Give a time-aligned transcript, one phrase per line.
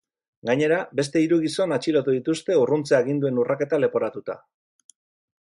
[0.49, 4.41] Gainera, beste hiru gizon atxilotu dituzte urruntze aginduen urraketa leporatuta.